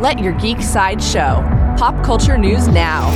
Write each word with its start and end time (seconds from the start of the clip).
Let 0.00 0.18
your 0.18 0.32
geek 0.32 0.62
side 0.62 1.02
show. 1.02 1.44
Pop 1.76 2.02
culture 2.02 2.38
news 2.38 2.66
now. 2.68 3.10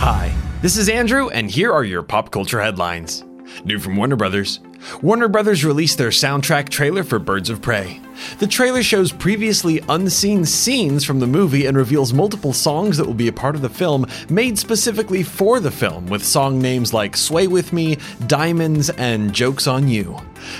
Hi, 0.00 0.34
this 0.62 0.76
is 0.76 0.88
Andrew, 0.88 1.28
and 1.28 1.48
here 1.48 1.72
are 1.72 1.84
your 1.84 2.02
pop 2.02 2.32
culture 2.32 2.60
headlines. 2.60 3.22
New 3.64 3.78
from 3.78 3.96
Warner 3.96 4.16
Brothers. 4.16 4.58
Warner 5.00 5.28
Brothers 5.28 5.64
released 5.64 5.96
their 5.96 6.08
soundtrack 6.08 6.70
trailer 6.70 7.04
for 7.04 7.20
Birds 7.20 7.50
of 7.50 7.62
Prey. 7.62 8.00
The 8.40 8.48
trailer 8.48 8.82
shows 8.82 9.12
previously 9.12 9.80
unseen 9.88 10.44
scenes 10.44 11.04
from 11.04 11.20
the 11.20 11.28
movie 11.28 11.66
and 11.66 11.76
reveals 11.76 12.12
multiple 12.12 12.52
songs 12.52 12.96
that 12.96 13.06
will 13.06 13.14
be 13.14 13.28
a 13.28 13.32
part 13.32 13.54
of 13.54 13.62
the 13.62 13.68
film 13.68 14.06
made 14.28 14.58
specifically 14.58 15.22
for 15.22 15.60
the 15.60 15.70
film, 15.70 16.06
with 16.06 16.24
song 16.24 16.60
names 16.60 16.92
like 16.92 17.16
Sway 17.16 17.46
With 17.46 17.72
Me, 17.72 17.96
Diamonds, 18.26 18.90
and 18.90 19.32
Jokes 19.32 19.68
on 19.68 19.86
You. 19.86 20.18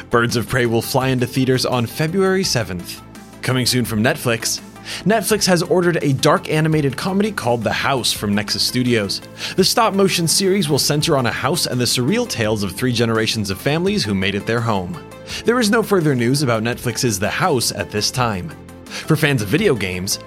Birds 0.09 0.37
of 0.37 0.48
Prey 0.48 0.67
will 0.67 0.82
fly 0.82 1.09
into 1.09 1.27
theaters 1.27 1.67
on 1.67 1.87
February 1.87 2.45
7th. 2.45 3.03
Coming 3.43 3.64
soon 3.64 3.84
from 3.86 4.02
Netflix, 4.02 4.61
Netflix 5.04 5.46
has 5.46 5.62
ordered 5.62 6.03
a 6.03 6.12
dark 6.12 6.50
animated 6.50 6.96
comedy 6.96 7.32
called 7.32 7.64
The 7.64 7.72
House 7.72 8.12
from 8.12 8.35
Nexus 8.35 8.62
Studios. 8.62 9.21
The 9.57 9.64
stop 9.64 9.94
motion 9.94 10.29
series 10.29 10.68
will 10.68 10.79
center 10.79 11.17
on 11.17 11.26
a 11.26 11.32
house 11.32 11.67
and 11.67 11.81
the 11.81 11.84
surreal 11.84 12.29
tales 12.29 12.62
of 12.62 12.72
three 12.72 12.93
generations 12.93 13.50
of 13.50 13.58
families 13.58 14.04
who 14.04 14.14
made 14.14 14.34
it 14.34 14.46
their 14.46 14.61
home. 14.61 15.03
There 15.45 15.58
is 15.58 15.71
no 15.71 15.82
further 15.82 16.14
news 16.14 16.43
about 16.43 16.62
Netflix's 16.62 17.18
The 17.18 17.31
House 17.31 17.72
at 17.72 17.90
this 17.90 18.11
time. 18.11 18.50
For 18.84 19.17
fans 19.17 19.40
of 19.40 19.48
video 19.48 19.75
games, 19.75 20.18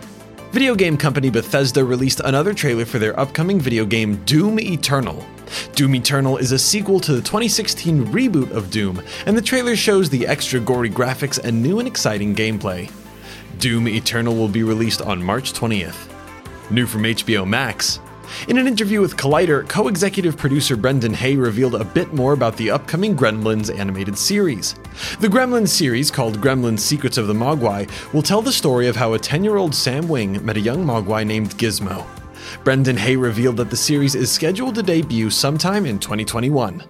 video 0.52 0.74
game 0.74 0.98
company 0.98 1.30
Bethesda 1.30 1.86
released 1.86 2.22
another 2.22 2.54
trailer 2.54 2.86
for 2.86 3.00
their 3.00 3.20
upcoming 3.20 3.60
video 3.60 3.86
game 3.86 4.24
Doom 4.26 4.60
Eternal. 4.60 5.24
Doom 5.76 5.96
Eternal 5.96 6.38
is 6.38 6.52
a 6.52 6.60
sequel 6.60 7.00
to 7.02 7.14
the 7.14 7.22
2016 7.22 8.08
reboot 8.08 8.50
of 8.52 8.72
Doom, 8.72 9.04
and 9.28 9.38
the 9.38 9.42
trailer 9.42 9.76
shows 9.76 10.10
the 10.10 10.26
extra 10.26 10.60
gory 10.60 10.90
graphics 10.90 11.38
and 11.38 11.62
new 11.62 11.78
and 11.80 11.88
exciting 11.88 12.34
gameplay. 12.34 12.90
Doom 13.58 13.88
Eternal 13.88 14.36
will 14.36 14.48
be 14.48 14.64
released 14.64 15.02
on 15.02 15.22
March 15.24 15.54
20th. 15.54 16.12
New 16.72 16.86
from 16.86 17.04
HBO 17.04 17.48
Max. 17.48 18.00
In 18.48 18.58
an 18.58 18.68
interview 18.68 19.02
with 19.02 19.18
Collider, 19.18 19.68
co 19.68 19.88
executive 19.88 20.38
producer 20.38 20.76
Brendan 20.76 21.14
Hay 21.14 21.36
revealed 21.36 21.76
a 21.76 21.84
bit 21.84 22.14
more 22.14 22.34
about 22.34 22.58
the 22.58 22.72
upcoming 22.72 23.16
Gremlins 23.16 23.76
animated 23.78 24.18
series. 24.18 24.74
The 25.20 25.28
Gremlins 25.28 25.70
series, 25.70 26.10
called 26.10 26.42
Gremlins 26.42 26.80
Secrets 26.80 27.18
of 27.18 27.28
the 27.28 27.34
Mogwai, 27.34 27.90
will 28.14 28.22
tell 28.22 28.42
the 28.42 28.52
story 28.52 28.88
of 28.88 28.96
how 28.96 29.14
a 29.14 29.20
10 29.20 29.44
year 29.44 29.58
old 29.58 29.76
Sam 29.76 30.08
Wing 30.08 30.44
met 30.46 30.58
a 30.58 30.62
young 30.62 30.84
Mogwai 30.86 31.26
named 31.26 31.58
Gizmo. 31.58 32.06
Brendan 32.64 32.98
Hay 32.98 33.16
revealed 33.16 33.58
that 33.58 33.70
the 33.70 33.78
series 33.78 34.16
is 34.16 34.32
scheduled 34.32 34.76
to 34.76 34.84
debut 34.84 35.30
sometime 35.30 35.86
in 35.86 36.00
2021. 36.00 36.84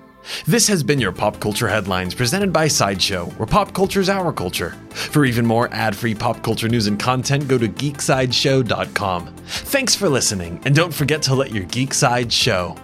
This 0.45 0.67
has 0.67 0.83
been 0.83 0.99
your 0.99 1.11
Pop 1.11 1.39
Culture 1.39 1.67
Headlines 1.67 2.13
presented 2.13 2.53
by 2.53 2.67
Sideshow, 2.67 3.25
where 3.37 3.47
pop 3.47 3.73
culture 3.73 3.99
is 3.99 4.09
our 4.09 4.31
culture. 4.31 4.71
For 4.91 5.25
even 5.25 5.45
more 5.45 5.73
ad 5.73 5.95
free 5.95 6.15
pop 6.15 6.43
culture 6.43 6.69
news 6.69 6.87
and 6.87 6.99
content, 6.99 7.47
go 7.47 7.57
to 7.57 7.67
geeksideshow.com. 7.67 9.35
Thanks 9.45 9.95
for 9.95 10.09
listening, 10.09 10.61
and 10.65 10.75
don't 10.75 10.93
forget 10.93 11.21
to 11.23 11.35
let 11.35 11.51
your 11.51 11.65
geek 11.65 11.93
side 11.93 12.31
show. 12.31 12.75